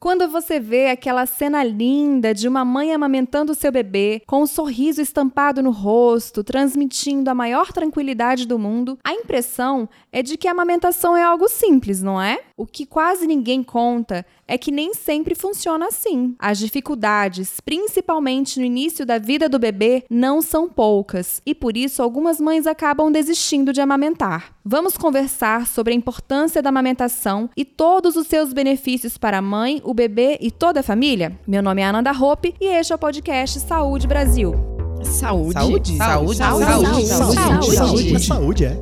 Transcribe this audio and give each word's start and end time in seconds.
Quando 0.00 0.28
você 0.28 0.60
vê 0.60 0.90
aquela 0.90 1.26
cena 1.26 1.64
linda 1.64 2.32
de 2.32 2.46
uma 2.46 2.64
mãe 2.64 2.94
amamentando 2.94 3.52
seu 3.52 3.72
bebê, 3.72 4.22
com 4.28 4.42
um 4.42 4.46
sorriso 4.46 5.02
estampado 5.02 5.60
no 5.60 5.72
rosto, 5.72 6.44
transmitindo 6.44 7.28
a 7.28 7.34
maior 7.34 7.72
tranquilidade 7.72 8.46
do 8.46 8.60
mundo, 8.60 8.96
a 9.02 9.12
impressão 9.12 9.88
é 10.12 10.22
de 10.22 10.36
que 10.36 10.46
a 10.46 10.52
amamentação 10.52 11.16
é 11.16 11.24
algo 11.24 11.48
simples, 11.48 12.00
não 12.00 12.22
é? 12.22 12.38
O 12.56 12.64
que 12.64 12.86
quase 12.86 13.26
ninguém 13.26 13.64
conta 13.64 14.24
é 14.46 14.56
que 14.56 14.70
nem 14.70 14.94
sempre 14.94 15.34
funciona 15.34 15.88
assim. 15.88 16.36
As 16.38 16.58
dificuldades, 16.58 17.60
principalmente 17.60 18.60
no 18.60 18.64
início 18.64 19.04
da 19.04 19.18
vida 19.18 19.48
do 19.48 19.58
bebê, 19.58 20.04
não 20.08 20.40
são 20.40 20.68
poucas 20.68 21.42
e 21.44 21.56
por 21.56 21.76
isso 21.76 22.02
algumas 22.02 22.40
mães 22.40 22.68
acabam 22.68 23.10
desistindo 23.10 23.72
de 23.72 23.80
amamentar. 23.80 24.56
Vamos 24.64 24.96
conversar 24.96 25.66
sobre 25.66 25.92
a 25.92 25.96
importância 25.96 26.62
da 26.62 26.68
amamentação 26.68 27.48
e 27.56 27.64
todos 27.64 28.16
os 28.16 28.26
seus 28.26 28.52
benefícios 28.52 29.18
para 29.18 29.38
a 29.38 29.42
mãe, 29.42 29.80
o 29.88 29.94
bebê 29.94 30.36
e 30.38 30.50
toda 30.50 30.80
a 30.80 30.82
família? 30.82 31.32
Meu 31.46 31.62
nome 31.62 31.80
é 31.80 31.86
Ananda 31.86 32.12
Hope 32.12 32.54
e 32.60 32.66
este 32.66 32.92
é 32.92 32.96
o 32.96 32.98
podcast 32.98 33.58
Saúde 33.60 34.06
Brasil. 34.06 34.54
Saúde. 35.02 35.54
Saúde. 35.54 35.96
Saúde. 35.96 36.36
Saúde. 36.36 36.66
Saúde. 36.66 37.06
Saúde. 37.06 37.76
Saúde. 37.76 38.20
Saúde, 38.20 38.64
é. 38.66 38.80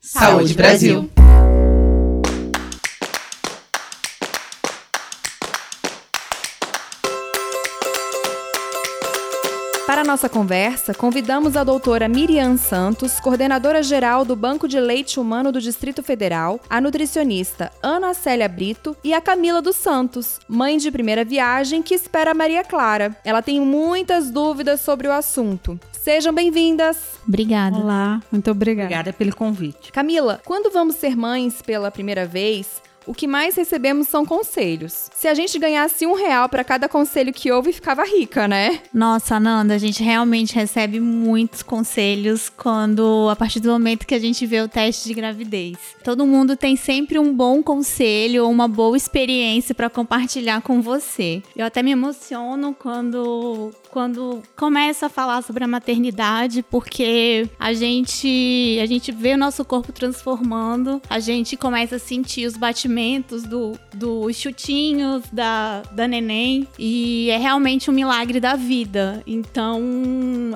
Saúde 0.00 0.54
Brasil. 0.54 1.02
Para 1.02 1.10
a 1.10 1.15
nossa 10.06 10.28
conversa, 10.28 10.94
convidamos 10.94 11.56
a 11.56 11.64
doutora 11.64 12.08
Miriam 12.08 12.56
Santos, 12.56 13.18
coordenadora 13.18 13.82
geral 13.82 14.24
do 14.24 14.36
Banco 14.36 14.68
de 14.68 14.78
Leite 14.78 15.18
Humano 15.18 15.50
do 15.50 15.60
Distrito 15.60 16.00
Federal, 16.00 16.60
a 16.70 16.80
nutricionista 16.80 17.72
Ana 17.82 18.14
Célia 18.14 18.48
Brito 18.48 18.96
e 19.02 19.12
a 19.12 19.20
Camila 19.20 19.60
dos 19.60 19.74
Santos, 19.74 20.38
mãe 20.48 20.78
de 20.78 20.92
primeira 20.92 21.24
viagem 21.24 21.82
que 21.82 21.92
espera 21.92 22.30
a 22.30 22.34
Maria 22.34 22.62
Clara. 22.62 23.16
Ela 23.24 23.42
tem 23.42 23.60
muitas 23.60 24.30
dúvidas 24.30 24.80
sobre 24.80 25.08
o 25.08 25.12
assunto. 25.12 25.78
Sejam 25.90 26.32
bem-vindas! 26.32 27.18
Obrigada. 27.26 27.76
Olá, 27.76 28.22
muito 28.30 28.48
obrigada. 28.48 28.86
Obrigada 28.86 29.12
pelo 29.12 29.34
convite. 29.34 29.90
Camila, 29.90 30.40
quando 30.44 30.70
vamos 30.70 30.94
ser 30.94 31.16
mães 31.16 31.60
pela 31.60 31.90
primeira 31.90 32.24
vez, 32.24 32.80
o 33.06 33.14
que 33.14 33.26
mais 33.26 33.54
recebemos 33.54 34.08
são 34.08 34.26
conselhos. 34.26 35.08
Se 35.14 35.28
a 35.28 35.34
gente 35.34 35.58
ganhasse 35.58 36.06
um 36.06 36.14
real 36.14 36.48
para 36.48 36.64
cada 36.64 36.88
conselho 36.88 37.32
que 37.32 37.50
ouve, 37.52 37.72
ficava 37.72 38.04
rica, 38.04 38.48
né? 38.48 38.80
Nossa, 38.92 39.36
Ananda, 39.36 39.74
a 39.74 39.78
gente 39.78 40.02
realmente 40.02 40.54
recebe 40.54 40.98
muitos 40.98 41.62
conselhos 41.62 42.48
quando, 42.48 43.28
a 43.30 43.36
partir 43.36 43.60
do 43.60 43.70
momento 43.70 44.06
que 44.06 44.14
a 44.14 44.18
gente 44.18 44.44
vê 44.44 44.60
o 44.60 44.68
teste 44.68 45.08
de 45.08 45.14
gravidez. 45.14 45.76
Todo 46.02 46.26
mundo 46.26 46.56
tem 46.56 46.76
sempre 46.76 47.18
um 47.18 47.32
bom 47.32 47.62
conselho 47.62 48.44
ou 48.44 48.50
uma 48.50 48.66
boa 48.66 48.96
experiência 48.96 49.74
para 49.74 49.88
compartilhar 49.88 50.60
com 50.62 50.82
você. 50.82 51.42
Eu 51.54 51.64
até 51.66 51.82
me 51.82 51.92
emociono 51.92 52.74
quando 52.78 53.72
quando 53.90 54.42
começa 54.54 55.06
a 55.06 55.08
falar 55.08 55.42
sobre 55.42 55.64
a 55.64 55.66
maternidade, 55.66 56.62
porque 56.62 57.48
a 57.58 57.72
gente 57.72 58.78
a 58.82 58.86
gente 58.86 59.10
vê 59.12 59.34
o 59.34 59.38
nosso 59.38 59.64
corpo 59.64 59.92
transformando, 59.92 61.00
a 61.08 61.18
gente 61.18 61.56
começa 61.56 61.96
a 61.96 61.98
sentir 61.98 62.46
os 62.46 62.56
batimentos 62.56 62.95
do, 63.44 63.78
dos 63.92 64.36
chutinhos 64.36 65.24
da, 65.32 65.82
da 65.92 66.08
neném 66.08 66.66
e 66.78 67.28
é 67.30 67.36
realmente 67.36 67.90
um 67.90 67.94
milagre 67.94 68.40
da 68.40 68.56
vida. 68.56 69.22
Então, 69.26 69.82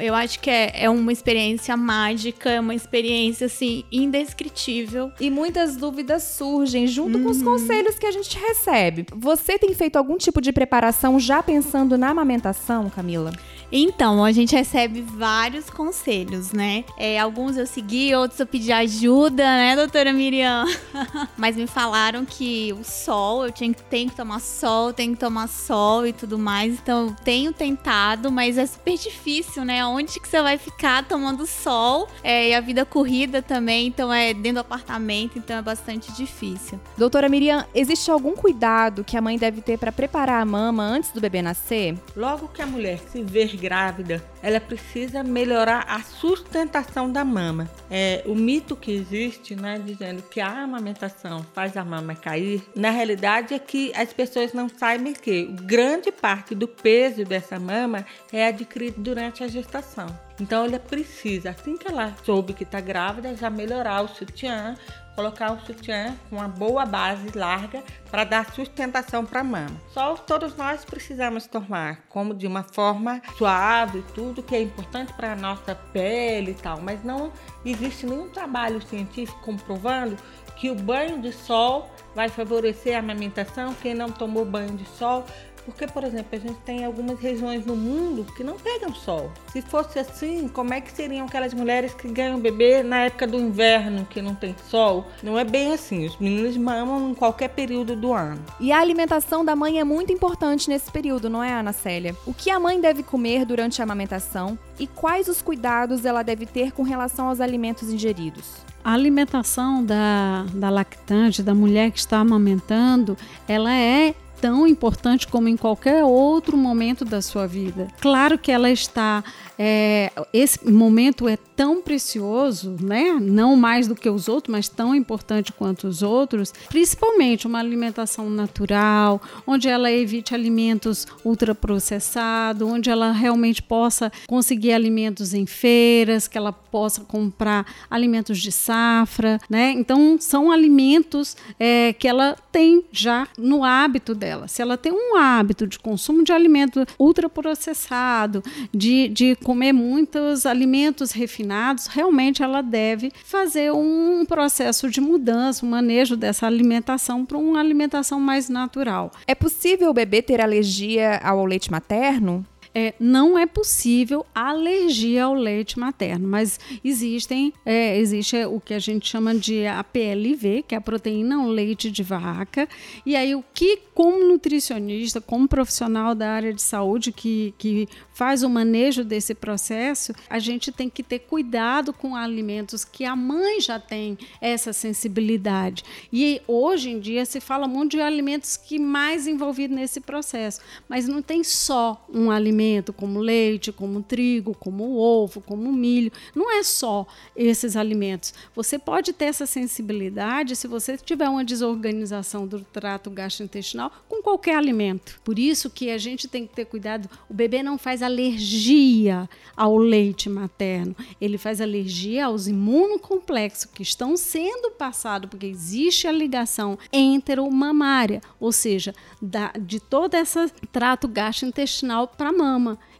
eu 0.00 0.14
acho 0.14 0.40
que 0.40 0.50
é, 0.50 0.84
é 0.84 0.90
uma 0.90 1.12
experiência 1.12 1.76
mágica, 1.76 2.50
é 2.50 2.60
uma 2.60 2.74
experiência 2.74 3.46
assim 3.46 3.84
indescritível. 3.90 5.12
E 5.20 5.30
muitas 5.30 5.76
dúvidas 5.76 6.22
surgem 6.22 6.86
junto 6.86 7.18
com 7.20 7.30
os 7.30 7.42
conselhos 7.42 7.98
que 7.98 8.06
a 8.06 8.12
gente 8.12 8.38
recebe. 8.38 9.06
Você 9.14 9.58
tem 9.58 9.74
feito 9.74 9.96
algum 9.96 10.16
tipo 10.16 10.40
de 10.40 10.52
preparação 10.52 11.18
já 11.20 11.42
pensando 11.42 11.98
na 11.98 12.10
amamentação, 12.10 12.88
Camila? 12.88 13.32
Então, 13.72 14.24
a 14.24 14.32
gente 14.32 14.54
recebe 14.54 15.00
vários 15.00 15.70
conselhos, 15.70 16.52
né? 16.52 16.84
É, 16.96 17.18
alguns 17.18 17.56
eu 17.56 17.66
segui, 17.66 18.14
outros 18.14 18.40
eu 18.40 18.46
pedi 18.46 18.72
ajuda, 18.72 19.44
né, 19.44 19.76
doutora 19.76 20.12
Miriam? 20.12 20.64
Mas 21.36 21.56
me 21.56 21.66
falaram 21.66 22.24
que 22.24 22.72
o 22.72 22.82
sol, 22.82 23.46
eu 23.46 23.52
tinha, 23.52 23.72
tenho 23.72 24.10
que 24.10 24.16
tomar 24.16 24.40
sol, 24.40 24.92
tenho 24.92 25.12
que 25.14 25.20
tomar 25.20 25.48
sol 25.48 26.06
e 26.06 26.12
tudo 26.12 26.38
mais. 26.38 26.74
Então, 26.74 27.06
eu 27.06 27.16
tenho 27.24 27.52
tentado, 27.52 28.30
mas 28.30 28.58
é 28.58 28.66
super 28.66 28.96
difícil, 28.96 29.64
né? 29.64 29.84
Onde 29.84 30.18
que 30.18 30.28
você 30.28 30.42
vai 30.42 30.58
ficar 30.58 31.04
tomando 31.04 31.46
sol? 31.46 32.08
É, 32.22 32.48
e 32.48 32.54
a 32.54 32.60
vida 32.60 32.84
corrida 32.84 33.40
também, 33.40 33.86
então 33.86 34.12
é 34.12 34.34
dentro 34.34 34.54
do 34.54 34.60
apartamento, 34.60 35.38
então 35.38 35.56
é 35.56 35.62
bastante 35.62 36.12
difícil. 36.12 36.80
Doutora 36.96 37.28
Miriam, 37.28 37.64
existe 37.74 38.10
algum 38.10 38.34
cuidado 38.34 39.04
que 39.04 39.16
a 39.16 39.20
mãe 39.20 39.38
deve 39.38 39.60
ter 39.60 39.78
para 39.78 39.92
preparar 39.92 40.42
a 40.42 40.44
mama 40.44 40.82
antes 40.82 41.10
do 41.12 41.20
bebê 41.20 41.42
nascer? 41.42 41.96
Logo 42.16 42.48
que 42.48 42.62
a 42.62 42.66
mulher 42.66 42.98
se 43.10 43.22
ver 43.22 43.59
grávida, 43.60 44.22
ela 44.42 44.58
precisa 44.58 45.22
melhorar 45.22 45.84
a 45.86 46.00
sustentação 46.02 47.12
da 47.12 47.24
mama. 47.24 47.68
É, 47.90 48.22
o 48.26 48.34
mito 48.34 48.74
que 48.74 48.90
existe, 48.90 49.54
né, 49.54 49.80
dizendo 49.84 50.22
que 50.22 50.40
a 50.40 50.48
amamentação 50.48 51.44
faz 51.54 51.76
a 51.76 51.84
mama 51.84 52.14
cair, 52.14 52.62
na 52.74 52.90
realidade 52.90 53.54
é 53.54 53.58
que 53.58 53.92
as 53.94 54.12
pessoas 54.12 54.52
não 54.52 54.68
sabem 54.68 55.12
que 55.12 55.44
grande 55.44 56.10
parte 56.10 56.54
do 56.54 56.66
peso 56.66 57.24
dessa 57.24 57.60
mama 57.60 58.06
é 58.32 58.46
adquirido 58.46 59.00
durante 59.00 59.44
a 59.44 59.48
gestação. 59.48 60.06
Então 60.40 60.64
ela 60.64 60.78
precisa, 60.78 61.50
assim 61.50 61.76
que 61.76 61.86
ela 61.86 62.14
soube 62.24 62.54
que 62.54 62.62
está 62.62 62.80
grávida, 62.80 63.36
já 63.36 63.50
melhorar 63.50 64.00
o 64.00 64.08
sutiã, 64.08 64.74
colocar 65.14 65.52
o 65.52 65.60
sutiã 65.60 66.16
com 66.28 66.36
uma 66.36 66.48
boa 66.48 66.86
base 66.86 67.30
larga 67.36 67.82
para 68.10 68.24
dar 68.24 68.52
sustentação 68.52 69.24
para 69.24 69.40
a 69.40 69.44
mama. 69.44 69.76
Só 69.92 70.14
todos 70.16 70.56
nós 70.56 70.84
precisamos 70.84 71.46
tomar, 71.46 72.02
como 72.08 72.34
de 72.34 72.46
uma 72.46 72.62
forma 72.62 73.20
suave, 73.36 74.04
tudo 74.14 74.42
que 74.42 74.54
é 74.54 74.62
importante 74.62 75.12
para 75.12 75.32
a 75.32 75.36
nossa 75.36 75.74
pele 75.74 76.52
e 76.52 76.54
tal, 76.54 76.80
mas 76.80 77.04
não 77.04 77.32
existe 77.64 78.06
nenhum 78.06 78.28
trabalho 78.28 78.80
científico 78.82 79.40
comprovando 79.40 80.16
que 80.60 80.70
o 80.70 80.74
banho 80.74 81.18
de 81.22 81.32
sol 81.32 81.88
vai 82.14 82.28
favorecer 82.28 82.94
a 82.94 82.98
amamentação. 82.98 83.74
Quem 83.80 83.94
não 83.94 84.10
tomou 84.10 84.44
banho 84.44 84.76
de 84.76 84.86
sol 84.86 85.24
porque, 85.64 85.86
por 85.86 86.04
exemplo, 86.04 86.28
a 86.32 86.38
gente 86.38 86.58
tem 86.60 86.84
algumas 86.84 87.20
regiões 87.20 87.64
no 87.66 87.76
mundo 87.76 88.24
que 88.34 88.42
não 88.42 88.56
pegam 88.58 88.94
sol. 88.94 89.30
Se 89.52 89.62
fosse 89.62 89.98
assim, 89.98 90.48
como 90.48 90.72
é 90.72 90.80
que 90.80 90.90
seriam 90.90 91.26
aquelas 91.26 91.54
mulheres 91.54 91.94
que 91.94 92.08
ganham 92.08 92.40
bebê 92.40 92.82
na 92.82 93.04
época 93.04 93.26
do 93.26 93.38
inverno, 93.38 94.06
que 94.06 94.22
não 94.22 94.34
tem 94.34 94.54
sol? 94.68 95.06
Não 95.22 95.38
é 95.38 95.44
bem 95.44 95.72
assim. 95.72 96.06
Os 96.06 96.18
meninos 96.18 96.56
mamam 96.56 97.10
em 97.10 97.14
qualquer 97.14 97.48
período 97.48 97.94
do 97.94 98.12
ano. 98.12 98.42
E 98.58 98.72
a 98.72 98.80
alimentação 98.80 99.44
da 99.44 99.54
mãe 99.54 99.78
é 99.78 99.84
muito 99.84 100.12
importante 100.12 100.68
nesse 100.68 100.90
período, 100.90 101.28
não 101.28 101.42
é, 101.42 101.52
Ana 101.52 101.72
Célia? 101.72 102.16
O 102.26 102.34
que 102.34 102.50
a 102.50 102.58
mãe 102.58 102.80
deve 102.80 103.02
comer 103.02 103.44
durante 103.44 103.80
a 103.80 103.84
amamentação 103.84 104.58
e 104.78 104.86
quais 104.86 105.28
os 105.28 105.42
cuidados 105.42 106.04
ela 106.04 106.22
deve 106.22 106.46
ter 106.46 106.72
com 106.72 106.82
relação 106.82 107.28
aos 107.28 107.40
alimentos 107.40 107.90
ingeridos? 107.90 108.69
A 108.82 108.92
alimentação 108.92 109.84
da, 109.84 110.46
da 110.54 110.70
lactante, 110.70 111.42
da 111.42 111.54
mulher 111.54 111.90
que 111.90 111.98
está 111.98 112.18
amamentando, 112.18 113.16
ela 113.46 113.72
é 113.72 114.14
tão 114.40 114.66
importante 114.66 115.28
como 115.28 115.48
em 115.48 115.56
qualquer 115.56 116.04
outro 116.04 116.56
momento 116.56 117.04
da 117.04 117.20
sua 117.20 117.46
vida. 117.46 117.88
Claro 118.00 118.38
que 118.38 118.50
ela 118.50 118.70
está 118.70 119.22
é, 119.62 120.10
esse 120.32 120.66
momento 120.66 121.28
é 121.28 121.36
tão 121.36 121.82
precioso, 121.82 122.78
né? 122.80 123.18
Não 123.20 123.54
mais 123.56 123.86
do 123.86 123.94
que 123.94 124.08
os 124.08 124.26
outros, 124.26 124.50
mas 124.50 124.70
tão 124.70 124.94
importante 124.94 125.52
quanto 125.52 125.86
os 125.86 126.02
outros. 126.02 126.50
Principalmente 126.70 127.46
uma 127.46 127.58
alimentação 127.58 128.30
natural, 128.30 129.20
onde 129.46 129.68
ela 129.68 129.92
evite 129.92 130.34
alimentos 130.34 131.06
ultraprocessados, 131.22 132.66
onde 132.66 132.88
ela 132.88 133.12
realmente 133.12 133.62
possa 133.62 134.10
conseguir 134.26 134.72
alimentos 134.72 135.34
em 135.34 135.44
feiras, 135.44 136.26
que 136.26 136.38
ela 136.38 136.54
possa 136.54 137.02
comprar 137.02 137.66
alimentos 137.90 138.38
de 138.38 138.50
safra, 138.50 139.38
né? 139.50 139.72
Então 139.72 140.16
são 140.18 140.50
alimentos 140.50 141.36
é, 141.58 141.92
que 141.92 142.08
ela 142.08 142.34
tem 142.50 142.82
já 142.90 143.28
no 143.36 143.62
hábito 143.62 144.14
dela. 144.14 144.29
Se 144.48 144.62
ela 144.62 144.76
tem 144.76 144.92
um 144.92 145.16
hábito 145.16 145.66
de 145.66 145.78
consumo 145.78 146.22
de 146.24 146.32
alimento 146.32 146.84
ultraprocessado, 146.98 148.42
de, 148.72 149.08
de 149.08 149.36
comer 149.36 149.72
muitos 149.72 150.46
alimentos 150.46 151.12
refinados, 151.12 151.86
realmente 151.86 152.42
ela 152.42 152.62
deve 152.62 153.12
fazer 153.24 153.72
um 153.72 154.24
processo 154.26 154.88
de 154.88 155.00
mudança, 155.00 155.64
um 155.64 155.70
manejo 155.70 156.16
dessa 156.16 156.46
alimentação 156.46 157.24
para 157.24 157.38
uma 157.38 157.60
alimentação 157.60 158.20
mais 158.20 158.48
natural. 158.48 159.10
É 159.26 159.34
possível 159.34 159.90
o 159.90 159.94
bebê 159.94 160.22
ter 160.22 160.40
alergia 160.40 161.18
ao 161.22 161.44
leite 161.44 161.70
materno? 161.70 162.44
É, 162.74 162.94
não 163.00 163.38
é 163.38 163.46
possível 163.46 164.24
alergia 164.34 165.24
ao 165.24 165.34
leite 165.34 165.78
materno, 165.78 166.28
mas 166.28 166.60
existem, 166.84 167.52
é, 167.66 167.98
existe 167.98 168.36
o 168.44 168.60
que 168.60 168.74
a 168.74 168.78
gente 168.78 169.08
chama 169.08 169.34
de 169.34 169.66
APLV, 169.66 170.64
que 170.66 170.74
é 170.74 170.78
a 170.78 170.80
proteína 170.80 171.44
leite 171.46 171.90
de 171.90 172.02
vaca. 172.02 172.68
E 173.04 173.16
aí, 173.16 173.34
o 173.34 173.44
que, 173.52 173.78
como 173.94 174.24
nutricionista, 174.24 175.20
como 175.20 175.48
profissional 175.48 176.14
da 176.14 176.30
área 176.30 176.52
de 176.52 176.62
saúde 176.62 177.12
que, 177.12 177.54
que 177.58 177.88
faz 178.12 178.42
o 178.42 178.50
manejo 178.50 179.02
desse 179.02 179.34
processo, 179.34 180.12
a 180.28 180.38
gente 180.38 180.70
tem 180.70 180.88
que 180.88 181.02
ter 181.02 181.20
cuidado 181.20 181.92
com 181.92 182.14
alimentos 182.14 182.84
que 182.84 183.04
a 183.04 183.16
mãe 183.16 183.60
já 183.60 183.80
tem 183.80 184.16
essa 184.40 184.72
sensibilidade. 184.72 185.82
E 186.12 186.40
hoje 186.46 186.90
em 186.90 187.00
dia 187.00 187.24
se 187.24 187.40
fala 187.40 187.66
muito 187.66 187.92
de 187.92 188.00
alimentos 188.00 188.56
que 188.56 188.78
mais 188.78 189.26
envolvidos 189.26 189.76
nesse 189.76 190.00
processo, 190.00 190.60
mas 190.88 191.08
não 191.08 191.20
tem 191.20 191.42
só 191.42 192.06
um 192.12 192.30
alimento 192.30 192.59
como 192.96 193.20
leite, 193.20 193.72
como 193.72 194.02
trigo, 194.02 194.54
como 194.54 194.96
ovo, 194.96 195.40
como 195.40 195.72
milho. 195.72 196.12
Não 196.34 196.50
é 196.50 196.62
só 196.62 197.06
esses 197.34 197.76
alimentos. 197.76 198.34
Você 198.54 198.78
pode 198.78 199.12
ter 199.12 199.26
essa 199.26 199.46
sensibilidade 199.46 200.56
se 200.56 200.68
você 200.68 200.96
tiver 200.96 201.28
uma 201.28 201.44
desorganização 201.44 202.46
do 202.46 202.60
trato 202.60 203.10
gastrointestinal 203.10 203.90
com 204.08 204.22
qualquer 204.22 204.56
alimento. 204.56 205.20
Por 205.24 205.38
isso 205.38 205.70
que 205.70 205.90
a 205.90 205.98
gente 205.98 206.28
tem 206.28 206.46
que 206.46 206.54
ter 206.54 206.64
cuidado. 206.66 207.08
O 207.28 207.34
bebê 207.34 207.62
não 207.62 207.78
faz 207.78 208.02
alergia 208.02 209.28
ao 209.56 209.76
leite 209.76 210.28
materno, 210.28 210.94
ele 211.20 211.38
faz 211.38 211.60
alergia 211.60 212.26
aos 212.26 212.46
imunocomplexos 212.46 213.64
que 213.64 213.82
estão 213.82 214.16
sendo 214.16 214.70
passados, 214.72 215.28
porque 215.28 215.46
existe 215.46 216.06
a 216.06 216.12
ligação 216.12 216.78
enteromamária, 216.92 218.20
ou 218.38 218.52
seja, 218.52 218.94
da, 219.20 219.52
de 219.52 219.80
todo 219.80 220.14
esse 220.14 220.48
trato 220.72 221.06
gastrointestinal 221.08 222.08
para 222.08 222.32
a. 222.32 222.49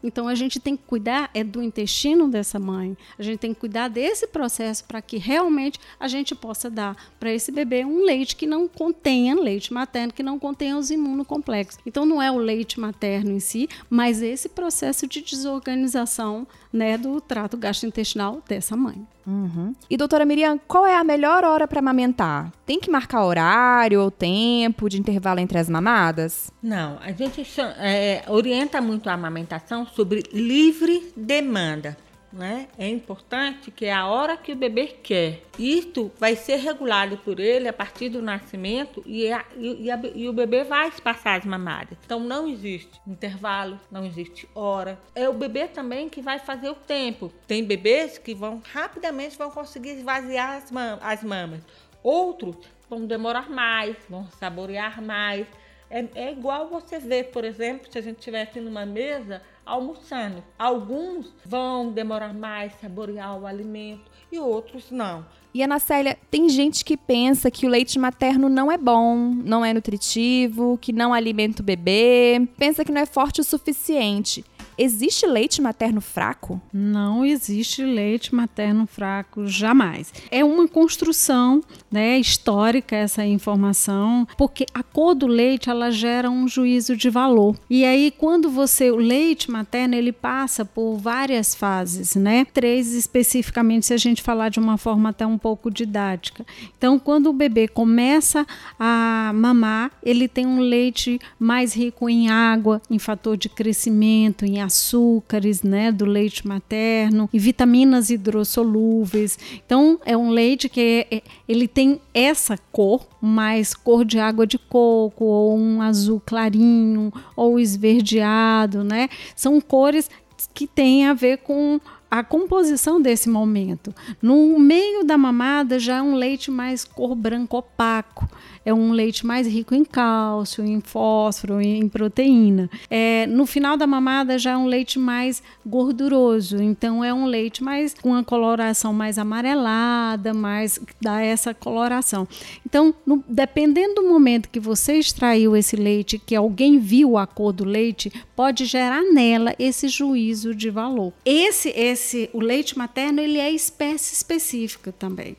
Então 0.03 0.27
a 0.27 0.35
gente 0.35 0.59
tem 0.59 0.75
que 0.75 0.83
cuidar 0.83 1.29
é 1.33 1.43
do 1.43 1.61
intestino 1.61 2.27
dessa 2.27 2.59
mãe. 2.59 2.97
A 3.17 3.23
gente 3.23 3.39
tem 3.39 3.53
que 3.53 3.59
cuidar 3.59 3.87
desse 3.87 4.27
processo 4.27 4.83
para 4.83 5.01
que 5.01 5.17
realmente 5.17 5.79
a 5.99 6.07
gente 6.07 6.33
possa 6.35 6.69
dar 6.69 6.95
para 7.19 7.31
esse 7.31 7.51
bebê 7.51 7.85
um 7.85 8.03
leite 8.03 8.35
que 8.35 8.45
não 8.45 8.67
contenha 8.67 9.35
leite 9.35 9.73
materno, 9.73 10.13
que 10.13 10.23
não 10.23 10.39
contenha 10.39 10.77
os 10.77 10.89
imunocomplexos. 10.89 11.79
Então 11.85 12.05
não 12.05 12.21
é 12.21 12.31
o 12.31 12.37
leite 12.37 12.79
materno 12.79 13.31
em 13.31 13.39
si, 13.39 13.67
mas 13.89 14.21
esse 14.21 14.49
processo 14.49 15.07
de 15.07 15.21
desorganização 15.21 16.47
né, 16.71 16.97
do 16.97 17.19
trato 17.19 17.57
gastrointestinal 17.57 18.41
dessa 18.47 18.75
mãe. 18.75 19.05
Uhum. 19.25 19.73
E 19.89 19.97
doutora 19.97 20.25
Miriam, 20.25 20.59
qual 20.67 20.85
é 20.85 20.95
a 20.95 21.03
melhor 21.03 21.43
hora 21.43 21.67
para 21.67 21.79
amamentar? 21.79 22.51
Tem 22.65 22.79
que 22.79 22.89
marcar 22.89 23.23
horário 23.23 24.01
ou 24.01 24.09
tempo 24.09 24.89
de 24.89 24.99
intervalo 24.99 25.39
entre 25.39 25.57
as 25.57 25.69
mamadas? 25.69 26.51
Não, 26.61 26.97
a 27.01 27.11
gente 27.11 27.45
é, 27.79 28.23
orienta 28.27 28.81
muito 28.81 29.09
a 29.09 29.13
amamentação 29.13 29.85
sobre 29.85 30.23
livre 30.31 31.13
demanda 31.15 31.97
né? 32.31 32.67
É 32.77 32.87
importante 32.87 33.71
que 33.71 33.85
é 33.85 33.93
a 33.93 34.07
hora 34.07 34.37
que 34.37 34.53
o 34.53 34.55
bebê 34.55 34.87
quer. 34.87 35.41
Isto 35.59 36.11
vai 36.17 36.35
ser 36.35 36.57
regulado 36.57 37.17
por 37.17 37.39
ele 37.39 37.67
a 37.67 37.73
partir 37.73 38.09
do 38.09 38.21
nascimento 38.21 39.03
e, 39.05 39.31
a, 39.31 39.45
e, 39.57 39.91
a, 39.91 39.99
e, 40.15 40.29
o 40.29 40.33
bebê 40.33 40.63
vai 40.63 40.87
espaçar 40.87 41.39
as 41.39 41.45
mamárias. 41.45 41.97
Então 42.05 42.19
não 42.19 42.47
existe 42.47 42.99
intervalo, 43.05 43.79
não 43.91 44.05
existe 44.05 44.47
hora. 44.55 44.99
É 45.13 45.27
o 45.27 45.33
bebê 45.33 45.67
também 45.67 46.09
que 46.09 46.21
vai 46.21 46.39
fazer 46.39 46.69
o 46.69 46.75
tempo. 46.75 47.31
Tem 47.47 47.63
bebês 47.63 48.17
que 48.17 48.33
vão 48.33 48.61
rapidamente 48.73 49.37
vão 49.37 49.51
conseguir 49.51 49.91
esvaziar 49.91 50.57
as, 50.57 50.71
mam 50.71 50.97
as 51.01 51.23
mamas. 51.23 51.61
Outros 52.03 52.55
vão 52.89 53.05
demorar 53.05 53.49
mais, 53.49 53.95
vão 54.09 54.27
saborear 54.39 55.01
mais. 55.01 55.47
É, 55.89 56.05
é 56.15 56.31
igual 56.31 56.69
você 56.69 56.99
ver, 56.99 57.25
por 57.25 57.43
exemplo, 57.43 57.91
se 57.91 57.97
a 57.97 58.01
gente 58.01 58.17
estivesse 58.17 58.59
numa 58.61 58.85
mesa 58.85 59.41
almoçando. 59.65 60.43
Alguns 60.57 61.33
vão 61.45 61.91
demorar 61.91 62.33
mais 62.33 62.73
saborear 62.81 63.37
o 63.39 63.45
alimento 63.45 64.09
e 64.31 64.39
outros 64.39 64.89
não. 64.91 65.25
E 65.53 65.61
Ana 65.61 65.79
Célia, 65.79 66.17
tem 66.29 66.47
gente 66.47 66.85
que 66.85 66.95
pensa 66.95 67.51
que 67.51 67.65
o 67.65 67.69
leite 67.69 67.99
materno 67.99 68.47
não 68.47 68.71
é 68.71 68.77
bom, 68.77 69.17
não 69.17 69.65
é 69.65 69.73
nutritivo, 69.73 70.77
que 70.79 70.93
não 70.93 71.13
alimenta 71.13 71.61
o 71.61 71.65
bebê, 71.65 72.47
pensa 72.57 72.85
que 72.85 72.91
não 72.91 73.01
é 73.01 73.05
forte 73.05 73.41
o 73.41 73.43
suficiente. 73.43 74.45
Existe 74.83 75.27
leite 75.27 75.61
materno 75.61 76.01
fraco? 76.01 76.59
Não 76.73 77.23
existe 77.23 77.83
leite 77.83 78.33
materno 78.33 78.87
fraco, 78.87 79.45
jamais. 79.45 80.11
É 80.31 80.43
uma 80.43 80.67
construção 80.67 81.61
né, 81.91 82.17
histórica 82.17 82.95
essa 82.95 83.23
informação, 83.23 84.27
porque 84.35 84.65
a 84.73 84.81
cor 84.81 85.13
do 85.13 85.27
leite 85.27 85.69
ela 85.69 85.91
gera 85.91 86.31
um 86.31 86.47
juízo 86.47 86.97
de 86.97 87.11
valor. 87.11 87.55
E 87.69 87.85
aí, 87.85 88.09
quando 88.09 88.49
você. 88.49 88.89
O 88.89 88.95
leite 88.95 89.51
materno 89.51 89.93
ele 89.93 90.11
passa 90.11 90.65
por 90.65 90.97
várias 90.97 91.53
fases, 91.53 92.15
né? 92.15 92.43
Três 92.51 92.91
especificamente, 92.91 93.85
se 93.85 93.93
a 93.93 93.97
gente 93.97 94.23
falar 94.23 94.49
de 94.49 94.59
uma 94.59 94.79
forma 94.79 95.09
até 95.09 95.27
um 95.27 95.37
pouco 95.37 95.69
didática. 95.69 96.43
Então, 96.75 96.97
quando 96.97 97.27
o 97.27 97.33
bebê 97.33 97.67
começa 97.67 98.47
a 98.79 99.31
mamar, 99.35 99.91
ele 100.01 100.27
tem 100.27 100.47
um 100.47 100.59
leite 100.59 101.19
mais 101.37 101.75
rico 101.75 102.09
em 102.09 102.31
água, 102.31 102.81
em 102.89 102.97
fator 102.97 103.37
de 103.37 103.47
crescimento, 103.47 104.43
em 104.43 104.59
açúcares, 104.71 105.61
né, 105.61 105.91
do 105.91 106.05
leite 106.05 106.47
materno 106.47 107.29
e 107.33 107.37
vitaminas 107.37 108.09
hidrossolúveis. 108.09 109.37
Então 109.65 109.99
é 110.05 110.15
um 110.15 110.29
leite 110.29 110.69
que 110.69 111.05
é, 111.11 111.21
ele 111.47 111.67
tem 111.67 111.99
essa 112.13 112.57
cor, 112.71 113.05
mais 113.19 113.73
cor 113.73 114.05
de 114.05 114.17
água 114.17 114.47
de 114.47 114.57
coco 114.57 115.25
ou 115.25 115.57
um 115.57 115.81
azul 115.81 116.21
clarinho 116.25 117.11
ou 117.35 117.59
esverdeado, 117.59 118.83
né? 118.83 119.09
São 119.35 119.59
cores 119.59 120.09
que 120.53 120.65
têm 120.65 121.05
a 121.05 121.13
ver 121.13 121.39
com 121.39 121.79
a 122.09 122.23
composição 122.23 123.01
desse 123.01 123.29
momento. 123.29 123.93
No 124.21 124.59
meio 124.59 125.03
da 125.05 125.17
mamada 125.17 125.79
já 125.79 125.97
é 125.97 126.01
um 126.01 126.15
leite 126.15 126.49
mais 126.49 126.83
cor 126.83 127.15
branco 127.15 127.57
opaco 127.57 128.27
é 128.65 128.73
um 128.73 128.91
leite 128.91 129.25
mais 129.25 129.47
rico 129.47 129.73
em 129.73 129.83
cálcio, 129.83 130.65
em 130.65 130.79
fósforo, 130.81 131.61
em 131.61 131.87
proteína. 131.87 132.69
É, 132.89 133.25
no 133.27 133.45
final 133.45 133.75
da 133.75 133.87
mamada 133.87 134.37
já 134.37 134.51
é 134.51 134.57
um 134.57 134.65
leite 134.65 134.99
mais 134.99 135.41
gorduroso, 135.65 136.61
então 136.61 137.03
é 137.03 137.13
um 137.13 137.25
leite 137.25 137.63
mais 137.63 137.93
com 137.93 138.09
uma 138.09 138.23
coloração 138.23 138.93
mais 138.93 139.17
amarelada, 139.17 140.33
mais 140.33 140.79
dá 141.01 141.21
essa 141.21 141.53
coloração. 141.53 142.27
Então, 142.65 142.93
no, 143.05 143.23
dependendo 143.27 143.95
do 143.95 144.09
momento 144.09 144.49
que 144.49 144.59
você 144.59 144.93
extraiu 144.93 145.55
esse 145.55 145.75
leite, 145.75 146.19
que 146.19 146.35
alguém 146.35 146.79
viu 146.79 147.17
a 147.17 147.25
cor 147.25 147.51
do 147.51 147.63
leite, 147.63 148.11
pode 148.35 148.65
gerar 148.65 149.01
nela 149.01 149.55
esse 149.57 149.87
juízo 149.87 150.53
de 150.53 150.69
valor. 150.69 151.13
Esse, 151.25 151.69
esse, 151.69 152.29
o 152.33 152.39
leite 152.39 152.77
materno, 152.77 153.19
ele 153.19 153.39
é 153.39 153.51
espécie 153.51 154.13
específica 154.13 154.91
também 154.91 155.35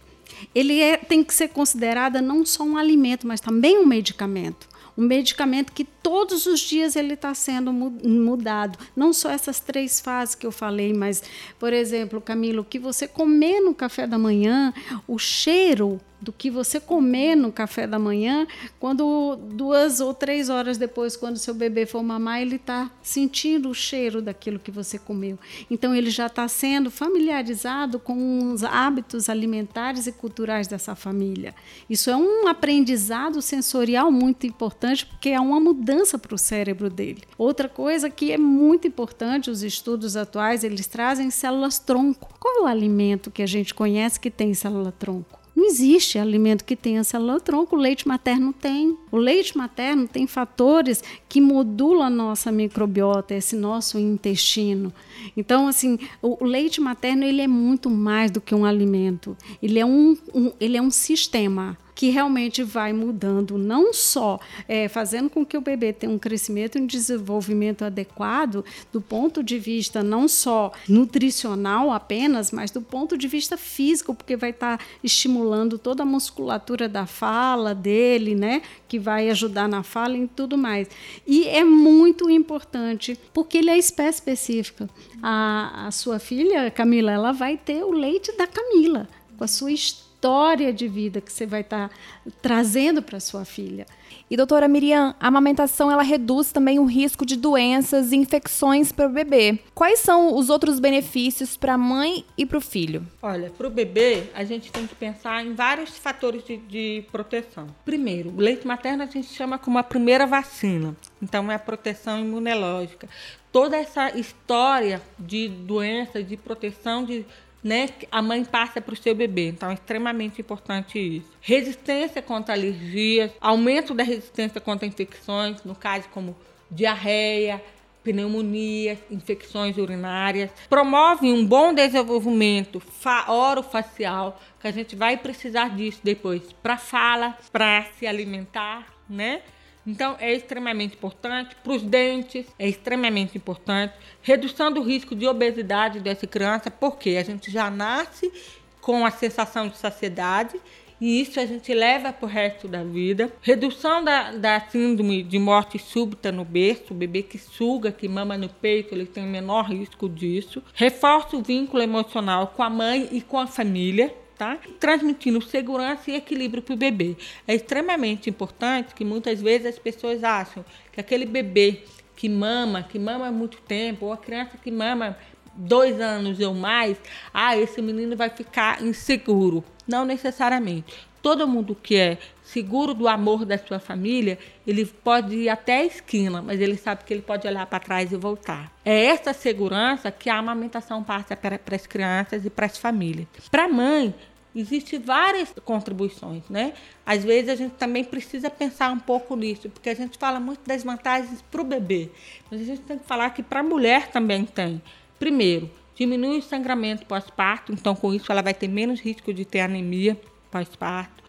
ele 0.54 0.80
é, 0.80 0.96
tem 0.96 1.22
que 1.22 1.34
ser 1.34 1.48
considerado 1.48 2.20
não 2.20 2.44
só 2.44 2.64
um 2.64 2.76
alimento, 2.76 3.26
mas 3.26 3.40
também 3.40 3.78
um 3.78 3.86
medicamento. 3.86 4.68
Um 4.96 5.06
medicamento 5.06 5.72
que 5.72 5.84
todos 5.84 6.44
os 6.44 6.60
dias 6.60 6.96
ele 6.96 7.14
está 7.14 7.32
sendo 7.34 7.72
mudado. 7.72 8.78
Não 8.94 9.12
só 9.12 9.30
essas 9.30 9.58
três 9.58 10.00
fases 10.00 10.34
que 10.34 10.46
eu 10.46 10.52
falei, 10.52 10.92
mas, 10.92 11.22
por 11.58 11.72
exemplo, 11.72 12.20
Camilo, 12.20 12.60
o 12.60 12.64
que 12.64 12.78
você 12.78 13.08
comer 13.08 13.60
no 13.60 13.74
café 13.74 14.06
da 14.06 14.18
manhã, 14.18 14.72
o 15.08 15.18
cheiro 15.18 15.98
do 16.22 16.32
que 16.32 16.50
você 16.50 16.78
comer 16.78 17.34
no 17.34 17.50
café 17.50 17.86
da 17.86 17.98
manhã, 17.98 18.46
quando 18.78 19.36
duas 19.36 20.00
ou 20.00 20.14
três 20.14 20.48
horas 20.48 20.78
depois, 20.78 21.16
quando 21.16 21.36
seu 21.36 21.52
bebê 21.52 21.84
for 21.84 22.02
mamar, 22.02 22.40
ele 22.40 22.56
está 22.56 22.90
sentindo 23.02 23.68
o 23.68 23.75
cheiro 23.75 24.23
daquilo 24.23 24.58
que 24.58 24.70
você 24.70 24.99
comeu. 24.99 25.38
Então, 25.68 25.94
ele 25.94 26.11
já 26.11 26.26
está 26.26 26.47
sendo 26.47 26.90
familiarizado 26.90 27.99
com 27.99 28.52
os 28.52 28.62
hábitos 28.62 29.28
alimentares 29.28 30.06
e 30.06 30.12
culturais 30.12 30.68
dessa 30.68 30.94
família. 30.94 31.54
Isso 31.90 32.08
é 32.08 32.16
um 32.16 32.47
aprendizado 32.47 33.42
sensorial 33.42 34.11
muito 34.12 34.47
importante, 34.47 35.04
porque 35.04 35.30
é 35.30 35.40
uma 35.40 35.58
mudança 35.58 36.16
para 36.16 36.35
o 36.35 36.38
cérebro 36.38 36.88
dele. 36.88 37.23
Outra 37.37 37.68
coisa 37.68 38.08
que 38.08 38.30
é 38.30 38.38
muito 38.38 38.87
importante, 38.87 39.50
os 39.50 39.62
estudos 39.62 40.16
atuais, 40.16 40.62
eles 40.62 40.87
trazem 40.87 41.30
células 41.30 41.80
tronco. 41.80 42.32
Qual 42.38 42.58
é 42.58 42.62
o 42.62 42.66
alimento 42.66 43.30
que 43.30 43.42
a 43.42 43.47
gente 43.47 43.75
conhece 43.75 44.20
que 44.20 44.30
tem 44.30 44.54
célula 44.54 44.92
tronco? 44.92 45.41
Não 45.62 45.69
existe 45.69 46.19
alimento 46.19 46.64
que 46.64 46.75
tenha 46.75 47.04
célula 47.04 47.38
tronco, 47.38 47.76
o 47.76 47.78
leite 47.78 48.09
materno 48.09 48.52
tem. 48.52 48.99
O 49.12 49.16
leite 49.16 49.57
materno 49.57 50.09
tem 50.09 50.26
fatores 50.26 51.04
que 51.28 51.40
modulam 51.40 52.02
a 52.02 52.11
nossa 52.11 52.50
microbiota, 52.50 53.33
esse 53.33 53.54
nosso 53.54 53.97
intestino. 53.97 54.92
Então, 55.37 55.69
assim, 55.69 56.00
o, 56.21 56.45
leite 56.45 56.81
materno 56.81 57.23
ele 57.23 57.40
é 57.40 57.47
muito 57.47 57.88
mais 57.88 58.28
do 58.28 58.40
que 58.40 58.52
um 58.52 58.64
alimento. 58.64 59.37
Ele 59.62 59.78
é 59.78 59.87
um, 59.87 60.16
um 60.35 60.52
ele 60.59 60.76
é 60.76 60.83
um 60.83 60.90
sistema 60.90 61.78
que 61.94 62.11
realmente 62.11 62.62
vai 62.62 62.92
mudando, 62.92 63.58
não 63.58 63.92
só 63.92 64.40
é, 64.66 64.88
fazendo 64.88 65.28
com 65.28 65.44
que 65.44 65.56
o 65.56 65.61
bebê 65.61 65.92
tenha 65.92 66.12
um 66.12 66.18
crescimento 66.18 66.78
e 66.78 66.80
um 66.80 66.87
desenvolvimento 66.87 67.84
adequado, 67.84 68.64
do 68.92 69.00
ponto 69.00 69.42
de 69.42 69.58
vista 69.58 70.02
não 70.02 70.26
só 70.26 70.72
nutricional 70.88 71.90
apenas, 71.90 72.50
mas 72.50 72.70
do 72.70 72.80
ponto 72.80 73.16
de 73.16 73.28
vista 73.28 73.56
físico, 73.56 74.14
porque 74.14 74.37
vai 74.37 74.50
estar 74.50 74.78
tá 74.78 74.84
estimulando 75.02 75.78
toda 75.78 76.02
a 76.02 76.06
musculatura 76.06 76.88
da 76.88 77.06
fala 77.06 77.75
dele, 77.75 78.34
né? 78.34 78.62
Que 78.88 78.99
vai 78.99 79.28
ajudar 79.30 79.68
na 79.68 79.82
fala 79.82 80.16
e 80.16 80.26
tudo 80.26 80.56
mais. 80.56 80.88
E 81.26 81.46
é 81.46 81.64
muito 81.64 82.30
importante, 82.30 83.18
porque 83.32 83.58
ele 83.58 83.70
é 83.70 83.78
espécie 83.78 84.18
específica. 84.18 84.88
A, 85.22 85.87
a 85.87 85.90
sua 85.90 86.18
filha, 86.18 86.70
Camila, 86.70 87.12
ela 87.12 87.32
vai 87.32 87.56
ter 87.56 87.84
o 87.84 87.90
leite 87.90 88.37
da 88.37 88.46
Camila, 88.46 89.08
com 89.37 89.44
a 89.44 89.49
sua 89.49 89.72
história 89.72 90.12
história 90.23 90.73
de 90.73 90.87
vida 90.87 91.21
que 91.21 91.33
você 91.33 91.45
vai 91.45 91.62
estar 91.62 91.88
tá 91.88 91.95
trazendo 92.41 93.02
para 93.02 93.19
sua 93.19 93.45
filha. 93.45 93.85
E 94.31 94.37
doutora 94.37 94.69
Miriam, 94.69 95.17
a 95.19 95.26
amamentação 95.26 95.91
ela 95.91 96.05
reduz 96.05 96.52
também 96.52 96.79
o 96.79 96.85
risco 96.85 97.26
de 97.26 97.35
doenças 97.35 98.12
e 98.12 98.17
infecções 98.17 98.93
para 98.93 99.07
o 99.07 99.11
bebê. 99.11 99.59
Quais 99.75 99.99
são 99.99 100.37
os 100.37 100.49
outros 100.49 100.79
benefícios 100.79 101.57
para 101.57 101.75
a 101.75 101.79
mãe 101.79 102.25
e 102.38 102.47
para 102.47 102.57
o 102.57 102.61
filho? 102.61 103.05
Olha, 103.21 103.50
para 103.50 103.67
o 103.67 103.71
bebê 103.71 104.29
a 104.33 104.45
gente 104.45 104.71
tem 104.71 104.87
que 104.87 104.95
pensar 104.95 105.45
em 105.45 105.55
vários 105.55 105.99
fatores 105.99 106.45
de, 106.45 106.57
de, 106.57 107.05
proteção. 107.11 107.67
Primeiro, 107.85 108.31
o 108.31 108.41
leite 108.41 108.64
materno 108.64 109.02
a 109.02 109.07
gente 109.07 109.26
chama 109.26 109.59
como 109.59 109.76
a 109.76 109.83
primeira 109.83 110.25
vacina. 110.25 110.97
Então 111.21 111.50
é 111.50 111.57
a 111.57 111.59
proteção 111.59 112.21
imunológica. 112.21 113.09
Toda 113.50 113.76
essa 113.76 114.17
história 114.17 115.02
de 115.19 115.49
doença, 115.49 116.23
de 116.23 116.37
proteção 116.37 117.05
de 117.05 117.26
né, 117.62 117.88
a 118.11 118.21
mãe 118.21 118.45
passa 118.45 118.81
para 118.81 118.95
o 118.95 118.97
seu 118.97 119.14
bebê. 119.14 119.49
Então 119.49 119.71
é 119.71 119.75
extremamente 119.75 120.40
importante 120.40 120.99
isso. 120.99 121.31
Resistência 121.40 122.21
contra 122.21 122.54
alergias, 122.54 123.31
aumento 123.40 123.95
da 123.95 124.02
resistência 124.02 124.61
contra 124.61 124.87
infecções, 124.87 125.62
no 125.64 125.75
caso 125.75 126.09
como 126.09 126.37
diarreia, 126.71 127.62
pneumonia, 128.02 128.99
infecções 129.11 129.76
urinárias. 129.78 130.50
Promove 130.69 131.33
um 131.33 131.47
bom 131.47 131.73
desenvolvimento 131.73 132.83
orofacial, 133.28 134.40
que 134.61 134.66
a 134.66 134.73
gente 134.73 134.97
vai 134.97 135.16
precisar 135.16 135.69
disso 135.69 136.00
depois 136.02 136.52
para 136.62 136.76
fala, 136.76 137.37
para 137.52 137.87
se 137.99 138.07
alimentar, 138.07 138.92
né? 139.09 139.42
Então, 139.86 140.16
é 140.20 140.32
extremamente 140.32 140.94
importante. 140.94 141.56
Para 141.62 141.72
os 141.72 141.82
dentes, 141.82 142.46
é 142.58 142.68
extremamente 142.68 143.36
importante. 143.36 143.94
Redução 144.22 144.72
do 144.72 144.82
risco 144.82 145.14
de 145.14 145.26
obesidade 145.26 146.00
dessa 146.00 146.26
criança, 146.26 146.70
porque 146.70 147.10
a 147.10 147.24
gente 147.24 147.50
já 147.50 147.70
nasce 147.70 148.32
com 148.80 149.04
a 149.06 149.10
sensação 149.10 149.68
de 149.68 149.76
saciedade 149.76 150.60
e 151.02 151.20
isso 151.20 151.40
a 151.40 151.46
gente 151.46 151.74
leva 151.74 152.12
para 152.12 152.24
o 152.24 152.28
resto 152.28 152.68
da 152.68 152.84
vida. 152.84 153.32
Redução 153.42 154.04
da, 154.04 154.30
da 154.30 154.60
síndrome 154.60 155.24
de 155.24 155.36
morte 155.36 155.76
súbita 155.76 156.30
no 156.30 156.44
berço, 156.44 156.92
o 156.92 156.96
bebê 156.96 157.24
que 157.24 157.38
suga, 157.38 157.90
que 157.90 158.06
mama 158.06 158.38
no 158.38 158.48
peito, 158.48 158.94
ele 158.94 159.04
tem 159.04 159.24
menor 159.24 159.64
risco 159.64 160.08
disso. 160.08 160.62
Reforça 160.74 161.36
o 161.36 161.42
vínculo 161.42 161.82
emocional 161.82 162.52
com 162.54 162.62
a 162.62 162.70
mãe 162.70 163.08
e 163.10 163.20
com 163.20 163.36
a 163.36 163.48
família 163.48 164.14
tá? 164.36 164.58
Transmitindo 164.78 165.40
segurança 165.40 166.10
e 166.10 166.16
equilíbrio 166.16 166.62
para 166.62 166.74
o 166.74 166.76
bebê. 166.76 167.16
É 167.46 167.54
extremamente 167.54 168.28
importante 168.28 168.94
que 168.94 169.04
muitas 169.04 169.40
vezes 169.40 169.66
as 169.66 169.78
pessoas 169.78 170.24
acham 170.24 170.64
que 170.92 171.00
aquele 171.00 171.26
bebê 171.26 171.82
que 172.16 172.28
mama, 172.28 172.82
que 172.82 172.98
mama 172.98 173.26
há 173.26 173.32
muito 173.32 173.58
tempo, 173.62 174.06
ou 174.06 174.12
a 174.12 174.16
criança 174.16 174.56
que 174.56 174.70
mama 174.70 175.16
dois 175.54 176.00
anos 176.00 176.40
ou 176.40 176.54
mais, 176.54 176.96
ah, 177.32 177.56
esse 177.56 177.82
menino 177.82 178.16
vai 178.16 178.30
ficar 178.30 178.82
inseguro. 178.82 179.64
Não 179.86 180.04
necessariamente. 180.04 181.08
Todo 181.20 181.46
mundo 181.46 181.74
que 181.74 181.96
é 181.96 182.18
seguro 182.52 182.92
do 182.92 183.09
amor 183.09 183.44
da 183.44 183.56
sua 183.56 183.78
família, 183.78 184.38
ele 184.66 184.85
pode 184.85 185.35
ir 185.35 185.49
até 185.49 185.78
a 185.78 185.85
esquina, 185.85 186.42
mas 186.42 186.61
ele 186.61 186.76
sabe 186.76 187.02
que 187.04 187.12
ele 187.12 187.23
pode 187.23 187.47
olhar 187.49 187.64
para 187.66 187.80
trás 187.80 188.12
e 188.12 188.16
voltar. 188.16 188.71
É 188.85 189.06
essa 189.06 189.32
segurança 189.32 190.11
que 190.11 190.28
a 190.28 190.37
amamentação 190.37 191.02
passa 191.02 191.35
para, 191.35 191.59
as 191.75 191.87
crianças 191.87 192.44
e 192.44 192.50
para 192.50 192.66
as 192.66 192.76
famílias. 192.76 193.26
Para 193.50 193.64
a 193.64 193.68
mãe, 193.68 194.14
Existem 194.54 195.00
várias 195.00 195.50
contribuições, 195.64 196.47
né? 196.50 196.75
Às 197.06 197.25
vezes 197.25 197.49
a 197.49 197.54
gente 197.54 197.73
também 197.73 198.04
precisa 198.04 198.50
pensar 198.50 198.92
um 198.92 198.99
pouco 198.99 199.35
nisso, 199.35 199.71
porque 199.71 199.88
a 199.88 199.94
gente 199.94 200.18
fala 200.18 200.38
muito 200.38 200.61
das 200.66 200.85
vantagens 200.85 201.40
para 201.50 201.62
o 201.62 201.64
bebê, 201.64 202.11
mas 202.50 202.61
a 202.61 202.64
gente 202.64 202.82
tem 202.82 202.99
que 202.99 203.06
falar 203.06 203.30
que 203.30 203.42
para 203.42 203.61
a 203.61 203.62
mulher 203.62 204.09
também 204.09 204.44
tem. 204.44 204.82
Primeiro, 205.18 205.71
diminui 205.97 206.37
o 206.37 206.42
sangramento 206.42 207.06
pós-parto, 207.06 207.73
então 207.73 207.94
com 207.94 208.12
isso 208.12 208.30
ela 208.30 208.42
vai 208.42 208.52
ter 208.52 208.68
menos 208.68 209.00
risco 209.00 209.32
de 209.32 209.47
ter 209.47 209.61
anemia 209.61 210.21
pós-parto. 210.52 211.25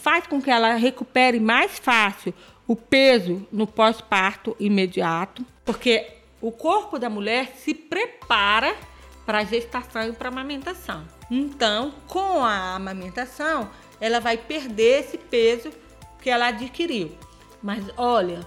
Faz 0.00 0.26
com 0.28 0.40
que 0.40 0.50
ela 0.50 0.74
recupere 0.74 1.40
mais 1.40 1.78
fácil 1.78 2.32
o 2.66 2.76
peso 2.76 3.46
no 3.52 3.66
pós-parto 3.66 4.56
imediato, 4.58 5.44
porque 5.64 6.06
o 6.40 6.50
corpo 6.52 6.98
da 6.98 7.10
mulher 7.10 7.54
se 7.56 7.74
prepara 7.74 8.74
para 9.26 9.38
a 9.38 9.44
gestação 9.44 10.08
e 10.08 10.12
para 10.12 10.28
a 10.28 10.32
amamentação. 10.32 11.04
Então, 11.30 11.92
com 12.06 12.44
a 12.44 12.76
amamentação, 12.76 13.70
ela 14.00 14.20
vai 14.20 14.36
perder 14.36 15.00
esse 15.00 15.18
peso 15.18 15.70
que 16.22 16.30
ela 16.30 16.46
adquiriu. 16.46 17.16
Mas 17.62 17.84
olha, 17.96 18.40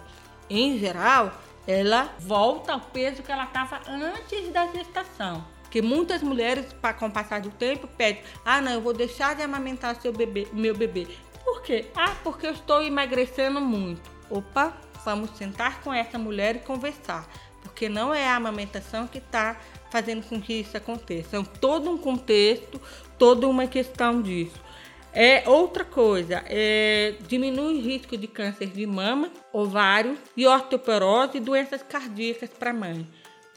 em 0.49 0.77
geral, 0.77 1.33
ela 1.67 2.13
volta 2.19 2.73
ao 2.73 2.79
peso 2.79 3.23
que 3.23 3.31
ela 3.31 3.45
estava 3.45 3.81
antes 3.87 4.49
da 4.53 4.67
gestação. 4.67 5.43
Porque 5.77 5.87
muitas 5.87 6.23
mulheres, 6.23 6.65
com 6.97 7.05
o 7.05 7.11
passar 7.11 7.39
do 7.39 7.51
tempo, 7.51 7.87
pedem: 7.87 8.23
ah, 8.43 8.59
não, 8.59 8.71
eu 8.71 8.81
vou 8.81 8.93
deixar 8.93 9.35
de 9.35 9.43
amamentar 9.43 9.95
seu 10.01 10.11
bebê, 10.11 10.47
meu 10.51 10.75
bebê. 10.75 11.07
Por 11.45 11.61
quê? 11.61 11.85
Ah, 11.95 12.15
porque 12.23 12.47
eu 12.47 12.51
estou 12.51 12.81
emagrecendo 12.81 13.61
muito. 13.61 14.01
Opa, 14.27 14.75
vamos 15.05 15.37
sentar 15.37 15.79
com 15.81 15.93
essa 15.93 16.17
mulher 16.17 16.55
e 16.55 16.59
conversar. 16.59 17.29
Porque 17.61 17.87
não 17.87 18.11
é 18.11 18.27
a 18.27 18.35
amamentação 18.35 19.05
que 19.05 19.19
está 19.19 19.55
fazendo 19.91 20.27
com 20.27 20.41
que 20.41 20.53
isso 20.53 20.75
aconteça. 20.75 21.37
É 21.37 21.43
todo 21.43 21.91
um 21.91 21.97
contexto, 21.97 22.81
toda 23.19 23.47
uma 23.47 23.67
questão 23.67 24.19
disso. 24.19 24.59
É 25.13 25.47
outra 25.47 25.85
coisa, 25.85 26.43
é, 26.47 27.15
diminui 27.27 27.77
o 27.77 27.81
risco 27.81 28.17
de 28.17 28.27
câncer 28.27 28.67
de 28.67 28.85
mama, 28.87 29.29
ovário 29.53 30.17
e 30.35 30.47
osteoporose 30.47 31.37
e 31.37 31.39
doenças 31.39 31.83
cardíacas 31.83 32.49
para 32.49 32.73
mãe. 32.73 33.05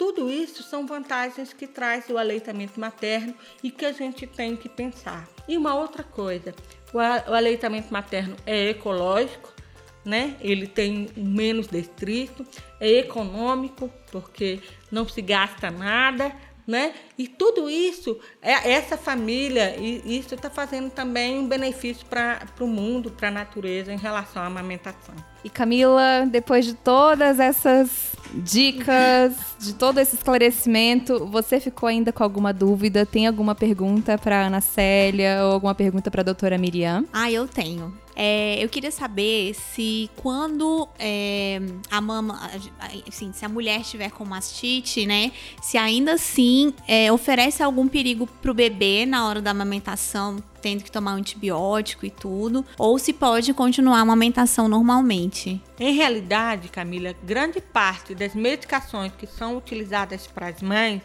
Tudo 0.00 0.30
isso 0.30 0.62
são 0.62 0.86
vantagens 0.86 1.52
que 1.52 1.66
traz 1.66 2.08
o 2.08 2.16
aleitamento 2.16 2.80
materno 2.80 3.34
e 3.62 3.70
que 3.70 3.84
a 3.84 3.92
gente 3.92 4.26
tem 4.26 4.56
que 4.56 4.66
pensar. 4.66 5.28
E 5.46 5.58
uma 5.58 5.74
outra 5.74 6.02
coisa, 6.02 6.54
o 6.90 7.34
aleitamento 7.34 7.92
materno 7.92 8.34
é 8.46 8.70
ecológico, 8.70 9.52
né? 10.02 10.38
Ele 10.40 10.66
tem 10.66 11.10
menos 11.14 11.66
destrito, 11.66 12.46
é 12.80 12.88
econômico, 12.92 13.92
porque 14.10 14.60
não 14.90 15.06
se 15.06 15.20
gasta 15.20 15.70
nada, 15.70 16.34
né? 16.66 16.94
E 17.20 17.28
tudo 17.28 17.68
isso, 17.68 18.18
é, 18.40 18.72
essa 18.72 18.96
família, 18.96 19.76
e 19.76 20.18
isso 20.18 20.34
está 20.34 20.48
fazendo 20.48 20.88
também 20.88 21.38
um 21.38 21.46
benefício 21.46 22.06
para 22.06 22.40
o 22.58 22.66
mundo, 22.66 23.10
para 23.10 23.28
a 23.28 23.30
natureza 23.30 23.92
em 23.92 23.98
relação 23.98 24.42
à 24.42 24.46
amamentação. 24.46 25.14
E 25.44 25.50
Camila, 25.50 26.26
depois 26.26 26.64
de 26.64 26.72
todas 26.72 27.38
essas 27.38 28.16
dicas, 28.32 29.34
de 29.58 29.74
todo 29.74 29.98
esse 29.98 30.16
esclarecimento, 30.16 31.26
você 31.26 31.60
ficou 31.60 31.90
ainda 31.90 32.10
com 32.10 32.22
alguma 32.22 32.54
dúvida? 32.54 33.04
Tem 33.04 33.26
alguma 33.26 33.54
pergunta 33.54 34.16
para 34.16 34.46
Ana 34.46 34.62
Célia 34.62 35.44
ou 35.44 35.52
alguma 35.52 35.74
pergunta 35.74 36.10
para 36.10 36.22
a 36.22 36.24
doutora 36.24 36.56
Miriam? 36.56 37.04
Ah, 37.12 37.30
eu 37.30 37.46
tenho. 37.46 37.92
É, 38.22 38.62
eu 38.62 38.68
queria 38.68 38.90
saber 38.90 39.54
se 39.54 40.10
quando 40.16 40.86
é, 40.98 41.58
a 41.90 42.02
mama, 42.02 42.38
assim, 43.08 43.32
se 43.32 43.46
a 43.46 43.48
mulher 43.48 43.80
estiver 43.80 44.10
com 44.10 44.26
mastite, 44.26 45.06
né, 45.06 45.32
se 45.62 45.78
ainda 45.78 46.12
assim 46.12 46.74
é, 46.86 47.09
oferece 47.10 47.62
algum 47.62 47.88
perigo 47.88 48.26
para 48.26 48.50
o 48.50 48.54
bebê 48.54 49.04
na 49.06 49.26
hora 49.26 49.40
da 49.40 49.50
amamentação, 49.50 50.42
tendo 50.60 50.84
que 50.84 50.90
tomar 50.90 51.14
um 51.14 51.18
antibiótico 51.18 52.06
e 52.06 52.10
tudo, 52.10 52.64
ou 52.78 52.98
se 52.98 53.12
pode 53.12 53.52
continuar 53.54 53.98
a 53.98 54.00
amamentação 54.00 54.68
normalmente. 54.68 55.60
Em 55.78 55.94
realidade, 55.94 56.68
Camila, 56.68 57.14
grande 57.24 57.60
parte 57.60 58.14
das 58.14 58.34
medicações 58.34 59.12
que 59.16 59.26
são 59.26 59.56
utilizadas 59.56 60.26
para 60.26 60.48
as 60.48 60.62
mães 60.62 61.02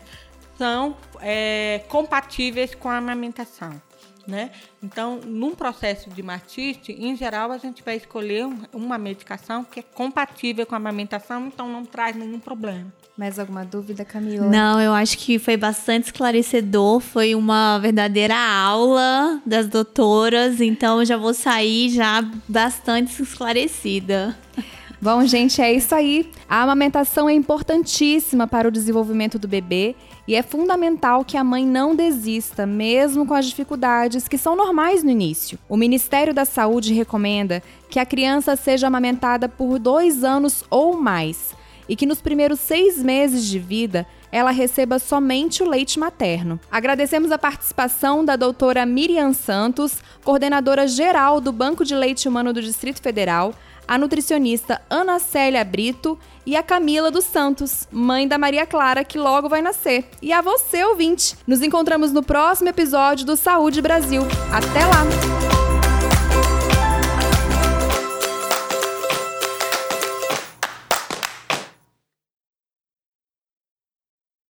são 0.58 0.96
é, 1.20 1.84
compatíveis 1.90 2.74
com 2.74 2.90
a 2.90 2.98
amamentação 2.98 3.82
né? 4.28 4.52
Então, 4.82 5.20
num 5.24 5.54
processo 5.54 6.10
de 6.10 6.24
matite, 6.24 6.92
em 6.92 7.16
geral, 7.16 7.52
a 7.52 7.58
gente 7.58 7.84
vai 7.84 7.96
escolher 7.96 8.48
uma 8.74 8.98
medicação 8.98 9.64
que 9.64 9.80
é 9.80 9.84
compatível 9.84 10.66
com 10.66 10.76
a 10.76 10.78
amamentação, 10.78 11.48
então 11.48 11.68
não 11.70 11.86
traz 11.86 12.16
nenhum 12.16 12.40
problema. 12.40 12.92
Mais 13.18 13.40
alguma 13.40 13.64
dúvida, 13.64 14.04
Camila? 14.04 14.48
Não, 14.48 14.82
eu 14.82 14.92
acho 14.92 15.18
que 15.18 15.40
foi 15.40 15.56
bastante 15.56 16.08
esclarecedor, 16.08 17.00
foi 17.00 17.34
uma 17.34 17.78
verdadeira 17.78 18.36
aula 18.36 19.42
das 19.46 19.70
doutoras, 19.70 20.60
então 20.60 21.00
eu 21.00 21.06
já 21.06 21.16
vou 21.16 21.34
sair 21.34 21.90
já 21.92 22.22
bastante 22.46 23.22
esclarecida. 23.22 24.38
Bom, 25.02 25.26
gente, 25.26 25.62
é 25.62 25.72
isso 25.72 25.96
aí. 25.96 26.30
A 26.50 26.64
amamentação 26.64 27.30
é 27.30 27.34
importantíssima 27.34 28.48
para 28.48 28.68
o 28.68 28.72
desenvolvimento 28.72 29.40
do 29.40 29.48
bebê 29.48 29.96
e 30.28 30.36
é 30.36 30.42
fundamental 30.42 31.24
que 31.24 31.38
a 31.38 31.44
mãe 31.44 31.66
não 31.66 31.96
desista, 31.96 32.66
mesmo 32.66 33.26
com 33.26 33.34
as 33.34 33.46
dificuldades 33.46 34.28
que 34.28 34.38
são 34.38 34.58
normais 34.58 35.04
no 35.04 35.10
início. 35.10 35.58
O 35.70 35.78
Ministério 35.78 36.34
da 36.34 36.44
Saúde 36.44 36.94
recomenda 36.94 37.64
que 37.90 38.00
a 38.00 38.06
criança 38.06 38.58
seja 38.58 38.88
amamentada 38.88 39.48
por 39.48 39.80
dois 39.80 40.22
anos 40.22 40.66
ou 40.70 41.00
mais 41.00 41.55
e 41.88 41.96
que 41.96 42.06
nos 42.06 42.22
primeiros 42.22 42.60
seis 42.60 43.02
meses 43.02 43.46
de 43.46 43.60
vida 43.60 44.06
ela 44.32 44.52
receba 44.52 45.00
somente 45.00 45.64
o 45.64 45.70
leite 45.70 45.98
materno. 45.98 46.60
Agradecemos 46.70 47.32
a 47.32 47.38
participação 47.38 48.26
da 48.26 48.36
doutora 48.36 48.86
Miriam 48.86 49.34
Santos, 49.34 50.04
coordenadora 50.24 50.88
geral 50.88 51.40
do 51.40 51.52
Banco 51.52 51.86
de 51.86 51.96
Leite 51.96 52.28
Humano 52.28 52.52
do 52.52 52.62
Distrito 52.62 53.02
Federal, 53.02 53.54
a 53.88 53.98
nutricionista 53.98 54.82
Ana 54.90 55.20
Célia 55.20 55.64
Brito 55.64 56.18
e 56.46 56.56
a 56.56 56.64
Camila 56.64 57.10
dos 57.10 57.24
Santos, 57.24 57.88
mãe 57.92 58.28
da 58.28 58.38
Maria 58.38 58.66
Clara, 58.66 59.04
que 59.04 59.18
logo 59.18 59.48
vai 59.48 59.62
nascer. 59.62 60.10
E 60.22 60.34
a 60.34 60.42
você, 60.42 60.84
ouvinte. 60.84 61.36
Nos 61.48 61.62
encontramos 61.62 62.12
no 62.12 62.24
próximo 62.24 62.70
episódio 62.70 63.26
do 63.26 63.36
Saúde 63.36 63.82
Brasil. 63.82 64.24
Até 64.52 64.86
lá! 64.86 65.55